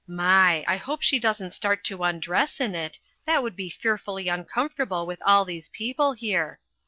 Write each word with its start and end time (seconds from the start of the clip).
My! 0.07 0.63
I 0.67 0.77
hope 0.77 1.03
she 1.03 1.19
doesn't 1.19 1.53
start 1.53 1.83
to 1.83 2.03
undress 2.03 2.59
in 2.59 2.73
it 2.73 2.97
that 3.27 3.43
would 3.43 3.55
be 3.55 3.69
fearfully 3.69 4.29
uncomfortable 4.29 5.05
with 5.05 5.21
all 5.23 5.45
these 5.45 5.69
people 5.69 6.13
here. 6.13 6.59